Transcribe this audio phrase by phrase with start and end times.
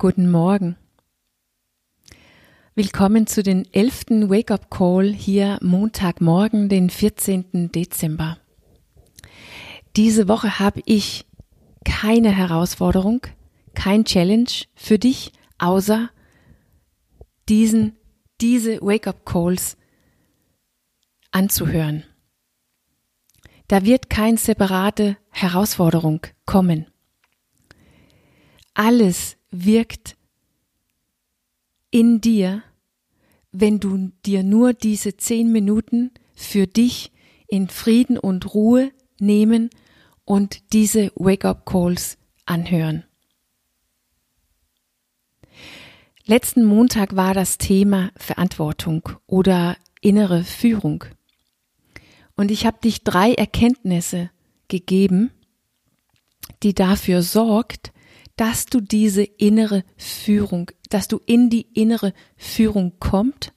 [0.00, 0.76] Guten Morgen.
[2.76, 7.72] Willkommen zu den elften Wake-up Call hier Montagmorgen, den 14.
[7.72, 8.38] Dezember.
[9.96, 11.26] Diese Woche habe ich
[11.84, 13.22] keine Herausforderung,
[13.74, 16.10] kein Challenge für dich, außer
[17.48, 17.96] diesen,
[18.40, 19.76] diese Wake-up Calls
[21.32, 22.04] anzuhören.
[23.66, 26.86] Da wird keine separate Herausforderung kommen.
[28.74, 30.16] Alles wirkt
[31.90, 32.62] in dir,
[33.52, 37.12] wenn du dir nur diese zehn Minuten für dich
[37.46, 39.70] in Frieden und Ruhe nehmen
[40.24, 43.04] und diese Wake-up-Calls anhören.
[46.26, 51.04] Letzten Montag war das Thema Verantwortung oder innere Führung.
[52.36, 54.30] Und ich habe dich drei Erkenntnisse
[54.68, 55.30] gegeben,
[56.62, 57.92] die dafür sorgt,
[58.38, 63.52] dass du diese innere Führung, dass du in die innere Führung kommst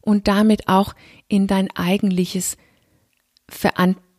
[0.00, 0.94] und damit auch
[1.28, 2.56] in dein eigentliches,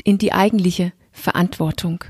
[0.03, 2.03] in die eigentliche Verantwortung.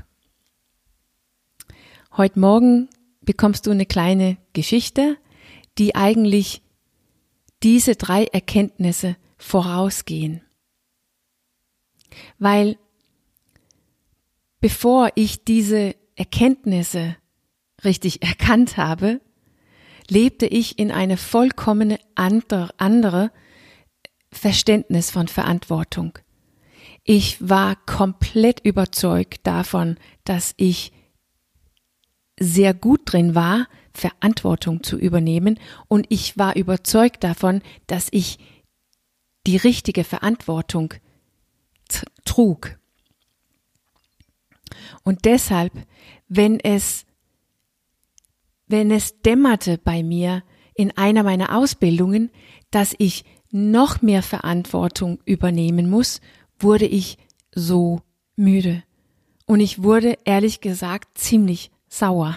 [2.14, 2.90] Heute Morgen
[3.22, 5.16] bekommst du eine kleine Geschichte,
[5.78, 6.62] die eigentlich
[7.62, 10.42] diese drei Erkenntnisse vorausgehen.
[12.38, 12.76] Weil
[14.60, 17.16] bevor ich diese Erkenntnisse
[17.82, 19.20] richtig erkannt habe,
[20.08, 23.30] lebte ich in eine vollkommene andere, andere
[24.30, 26.18] Verständnis von Verantwortung.
[27.04, 30.92] Ich war komplett überzeugt davon, dass ich
[32.38, 38.38] sehr gut drin war, Verantwortung zu übernehmen und ich war überzeugt davon, dass ich
[39.46, 40.94] die richtige Verantwortung
[42.24, 42.78] trug.
[45.04, 45.72] Und deshalb,
[46.28, 47.04] wenn es
[48.66, 50.42] wenn es dämmerte bei mir
[50.74, 52.30] in einer meiner Ausbildungen,
[52.70, 56.20] dass ich noch mehr Verantwortung übernehmen muss,
[56.58, 57.18] wurde ich
[57.54, 58.00] so
[58.36, 58.82] müde.
[59.46, 62.36] Und ich wurde ehrlich gesagt ziemlich sauer.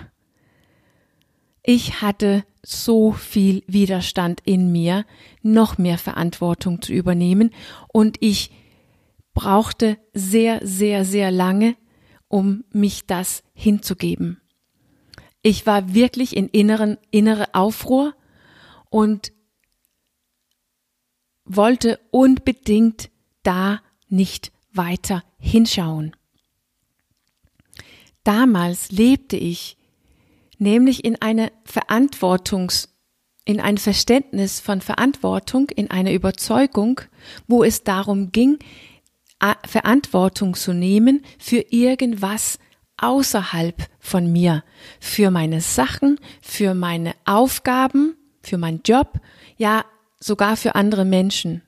[1.64, 5.06] Ich hatte so viel Widerstand in mir,
[5.42, 7.52] noch mehr Verantwortung zu übernehmen
[7.88, 8.52] und ich
[9.34, 11.76] brauchte sehr, sehr, sehr lange,
[12.28, 14.42] um mich das hinzugeben.
[15.48, 18.14] Ich war wirklich in inneren, innere Aufruhr
[18.90, 19.32] und
[21.46, 23.10] wollte unbedingt
[23.44, 26.14] da nicht weiter hinschauen.
[28.26, 29.78] Damals lebte ich
[30.58, 32.90] nämlich in eine Verantwortungs,
[33.46, 37.00] in ein Verständnis von Verantwortung, in eine Überzeugung,
[37.48, 38.60] wo es darum ging,
[39.66, 42.60] Verantwortung zu nehmen für irgendwas,
[42.98, 44.64] außerhalb von mir,
[45.00, 49.20] für meine Sachen, für meine Aufgaben, für meinen Job,
[49.58, 49.86] ja
[50.20, 51.62] sogar für andere Menschen.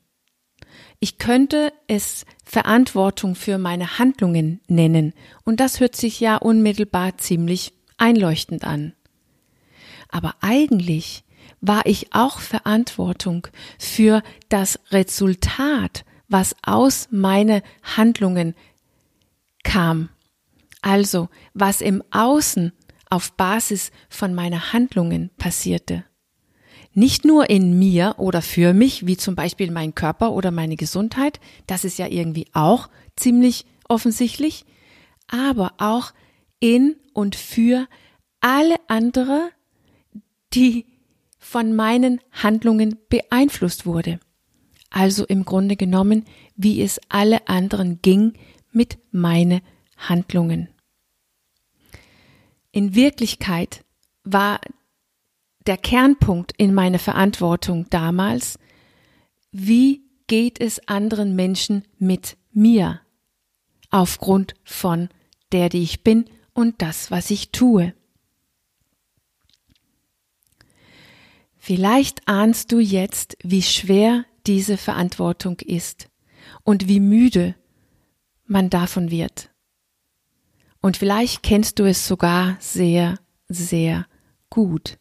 [0.99, 5.13] Ich könnte es Verantwortung für meine Handlungen nennen,
[5.45, 8.93] und das hört sich ja unmittelbar ziemlich einleuchtend an.
[10.09, 11.23] Aber eigentlich
[11.61, 13.47] war ich auch Verantwortung
[13.77, 18.55] für das Resultat, was aus meine Handlungen
[19.63, 20.09] kam.
[20.81, 22.71] Also, was im Außen
[23.09, 26.05] auf Basis von meiner Handlungen passierte.
[26.93, 31.39] Nicht nur in mir oder für mich, wie zum Beispiel mein Körper oder meine Gesundheit,
[31.67, 34.65] das ist ja irgendwie auch ziemlich offensichtlich,
[35.27, 36.13] aber auch
[36.59, 37.87] in und für
[38.41, 39.49] alle andere,
[40.53, 40.85] die
[41.37, 44.19] von meinen Handlungen beeinflusst wurde.
[44.89, 46.25] Also im Grunde genommen,
[46.55, 48.33] wie es alle anderen ging
[48.71, 49.61] mit meinen
[49.99, 50.69] Handlungen.
[52.71, 53.83] In Wirklichkeit
[54.23, 54.59] war
[55.65, 58.57] der Kernpunkt in meiner Verantwortung damals,
[59.51, 63.01] wie geht es anderen Menschen mit mir
[63.89, 65.09] aufgrund von
[65.51, 67.93] der, die ich bin und das, was ich tue.
[71.57, 76.09] Vielleicht ahnst du jetzt, wie schwer diese Verantwortung ist
[76.63, 77.55] und wie müde
[78.45, 79.49] man davon wird.
[80.81, 84.05] Und vielleicht kennst du es sogar sehr, sehr
[84.49, 84.97] gut.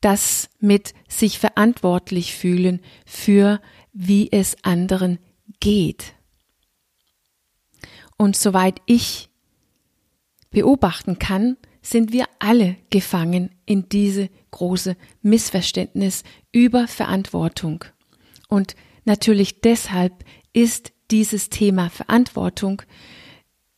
[0.00, 3.60] Das mit sich verantwortlich fühlen für
[3.92, 5.18] wie es anderen
[5.60, 6.14] geht.
[8.16, 9.28] Und soweit ich
[10.50, 16.22] beobachten kann, sind wir alle gefangen in diese große Missverständnis
[16.52, 17.84] über Verantwortung.
[18.48, 22.82] Und natürlich deshalb ist dieses Thema Verantwortung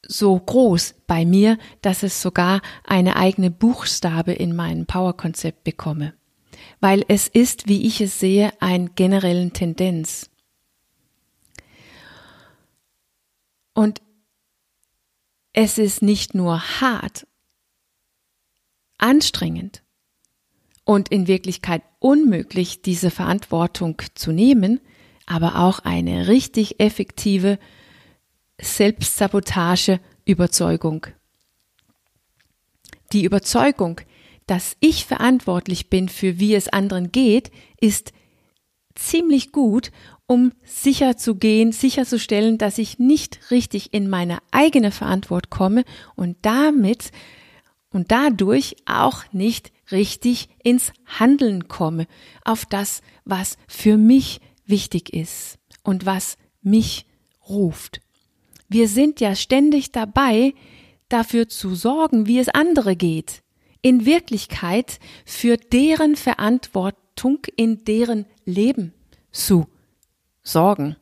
[0.09, 6.15] so groß bei mir, dass es sogar eine eigene Buchstabe in meinem Power-Konzept bekomme.
[6.81, 10.31] Weil es ist, wie ich es sehe, ein generellen Tendenz.
[13.75, 14.03] Und
[15.53, 17.27] es ist nicht nur hart,
[18.99, 19.83] anstrengend
[20.85, 24.81] und in Wirklichkeit unmöglich, diese Verantwortung zu nehmen,
[25.27, 27.59] aber auch eine richtig effektive
[28.61, 31.07] Selbstsabotage Überzeugung.
[33.13, 34.01] Die Überzeugung,
[34.47, 38.13] dass ich verantwortlich bin für wie es anderen geht, ist
[38.95, 39.91] ziemlich gut,
[40.27, 45.85] um sicher zu gehen, sicherzustellen, dass ich nicht richtig in meine eigene Verantwortung komme
[46.15, 47.11] und damit
[47.91, 52.07] und dadurch auch nicht richtig ins Handeln komme,
[52.45, 57.07] auf das, was für mich wichtig ist und was mich
[57.49, 58.04] ruft.
[58.75, 60.53] Wir sind ja ständig dabei,
[61.09, 63.45] dafür zu sorgen, wie es andere geht.
[63.83, 68.93] In Wirklichkeit für deren Verantwortung in deren Leben
[69.31, 69.69] zu
[70.43, 70.97] sorgen.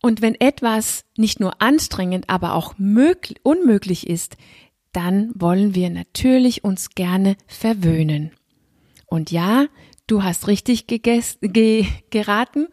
[0.00, 4.36] Und wenn etwas nicht nur anstrengend, aber auch möglich, unmöglich ist,
[4.90, 8.32] dann wollen wir natürlich uns gerne verwöhnen.
[9.06, 9.66] Und ja,
[10.12, 12.68] du hast richtig ge geraten.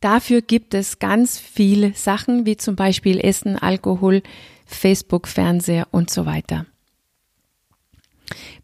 [0.00, 4.22] Dafür gibt es ganz viele Sachen, wie zum Beispiel Essen, Alkohol,
[4.64, 6.64] Facebook, Fernseher und so weiter.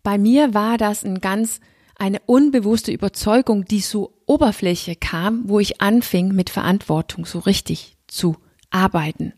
[0.03, 1.61] Bei mir war das ein ganz
[1.97, 8.37] eine unbewusste Überzeugung, die zur Oberfläche kam, wo ich anfing mit Verantwortung so richtig zu
[8.71, 9.35] arbeiten.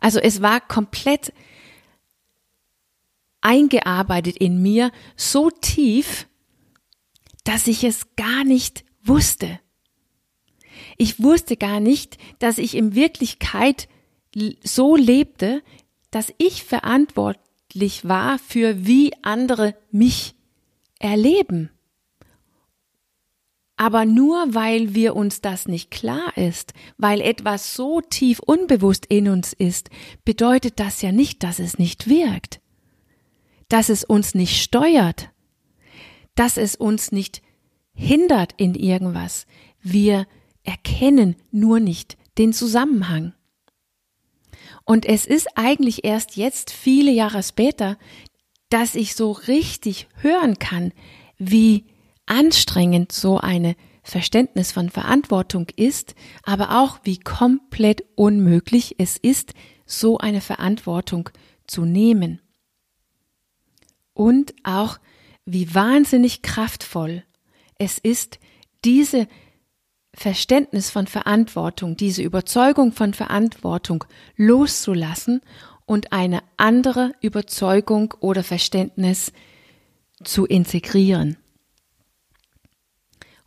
[0.00, 1.32] Also es war komplett
[3.40, 6.26] eingearbeitet in mir, so tief,
[7.44, 9.60] dass ich es gar nicht wusste.
[10.96, 13.88] Ich wusste gar nicht, dass ich in Wirklichkeit
[14.62, 15.62] so lebte,
[16.10, 20.34] dass ich verantwortlich war für wie andere mich
[20.98, 21.70] erleben.
[23.76, 29.28] Aber nur weil wir uns das nicht klar ist, weil etwas so tief unbewusst in
[29.28, 29.90] uns ist,
[30.24, 32.60] bedeutet das ja nicht, dass es nicht wirkt,
[33.68, 35.31] dass es uns nicht steuert,
[36.34, 37.42] dass es uns nicht
[37.92, 39.46] hindert in irgendwas.
[39.80, 40.26] Wir
[40.62, 43.34] erkennen nur nicht den Zusammenhang.
[44.84, 47.98] Und es ist eigentlich erst jetzt, viele Jahre später,
[48.68, 50.92] dass ich so richtig hören kann,
[51.38, 51.84] wie
[52.26, 59.54] anstrengend so eine Verständnis von Verantwortung ist, aber auch wie komplett unmöglich es ist,
[59.86, 61.28] so eine Verantwortung
[61.66, 62.40] zu nehmen.
[64.14, 64.98] Und auch
[65.44, 67.24] wie wahnsinnig kraftvoll
[67.78, 68.38] es ist,
[68.84, 69.28] diese
[70.14, 74.04] Verständnis von Verantwortung, diese Überzeugung von Verantwortung
[74.36, 75.40] loszulassen
[75.86, 79.32] und eine andere Überzeugung oder Verständnis
[80.22, 81.36] zu integrieren.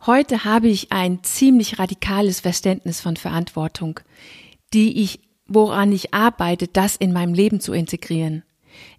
[0.04, 4.00] Heute habe ich ein ziemlich radikales Verständnis von Verantwortung,
[4.72, 8.44] die ich, woran ich arbeite, das in meinem Leben zu integrieren.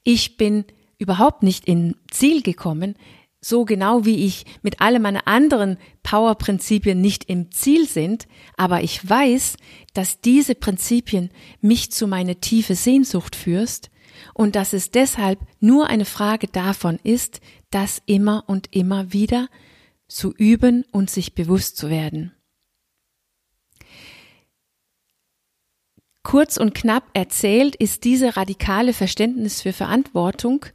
[0.04, 0.66] Ich bin
[0.98, 2.96] überhaupt nicht in Ziel gekommen,
[3.40, 9.08] so genau wie ich mit alle meine anderen Power-Prinzipien nicht im Ziel sind, aber ich
[9.08, 9.58] weiß,
[9.94, 11.30] dass diese Prinzipien
[11.62, 13.90] mich zu meiner tiefe Sehnsucht führst
[14.34, 19.50] und dass es deshalb nur eine Frage davon ist, das immer und immer wieder
[20.08, 22.37] zu üben und sich bewusst zu werden.
[26.28, 30.66] Kurz und knapp erzählt ist diese radikale Verständnis für Verantwortung,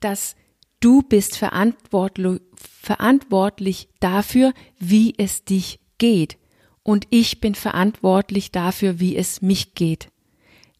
[0.00, 0.36] dass
[0.80, 2.40] Du bist verantwortlich
[4.00, 6.38] dafür, wie es dich geht.
[6.82, 10.08] Und ich bin verantwortlich dafür, wie es mich geht.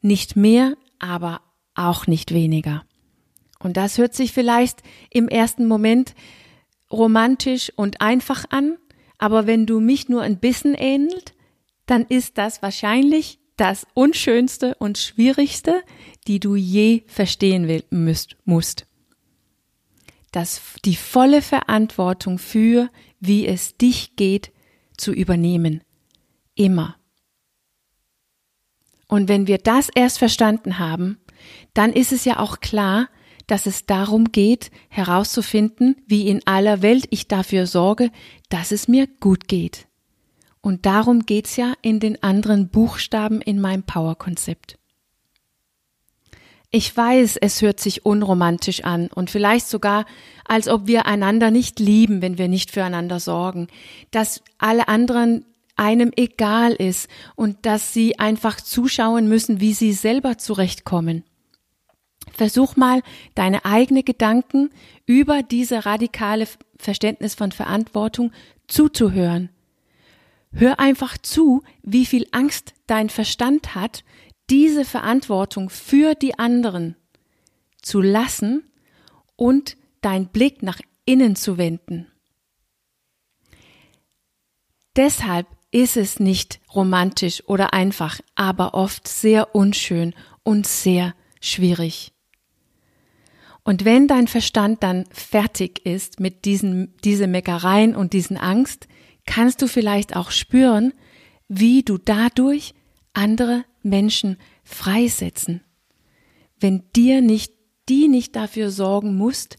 [0.01, 1.43] Nicht mehr, aber
[1.75, 2.87] auch nicht weniger.
[3.59, 6.15] Und das hört sich vielleicht im ersten Moment
[6.91, 8.79] romantisch und einfach an,
[9.19, 11.35] aber wenn du mich nur ein bisschen ähnelt,
[11.85, 15.83] dann ist das wahrscheinlich das Unschönste und Schwierigste,
[16.27, 17.83] die du je verstehen
[18.45, 18.87] musst
[20.33, 22.91] das, die volle Verantwortung für,
[23.21, 24.51] wie es dich geht,
[24.97, 25.83] zu übernehmen.
[26.55, 26.97] Immer.
[29.07, 31.21] Und wenn wir das erst verstanden haben,
[31.75, 33.09] dann ist es ja auch klar,
[33.47, 38.11] dass es darum geht, herauszufinden, wie in aller Welt ich dafür sorge,
[38.49, 39.87] dass es mir gut geht.
[40.63, 44.79] Und darum geht's ja in den anderen Buchstaben in meinem Power-Konzept.
[46.71, 50.07] Ich weiß, es hört sich unromantisch an und vielleicht sogar,
[50.47, 53.67] als ob wir einander nicht lieben, wenn wir nicht füreinander sorgen,
[54.11, 55.45] dass alle anderen
[55.77, 61.25] einem egal ist und dass sie einfach zuschauen müssen, wie sie selber zurechtkommen.
[62.33, 63.03] Versuch mal,
[63.35, 64.71] deine eigenen Gedanken
[65.05, 66.47] über diese radikale
[66.79, 68.33] Verständnis von Verantwortung
[68.67, 69.51] zuzuhören.
[70.53, 74.05] Hör einfach zu, wie viel Angst dein Verstand hat,
[74.51, 76.97] diese Verantwortung für die anderen
[77.81, 78.71] zu lassen
[79.37, 82.07] und dein Blick nach innen zu wenden.
[84.95, 92.13] Deshalb ist es nicht romantisch oder einfach, aber oft sehr unschön und sehr schwierig.
[93.65, 98.87] Und wenn dein Verstand dann fertig ist mit diesen, diese Meckereien und diesen Angst,
[99.25, 100.93] kannst du vielleicht auch spüren,
[101.49, 102.75] wie du dadurch
[103.13, 105.63] andere Menschen freisetzen.
[106.59, 107.53] Wenn dir nicht,
[107.89, 109.59] die nicht dafür sorgen musst,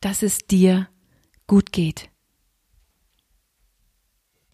[0.00, 0.88] dass es dir
[1.46, 2.11] gut geht.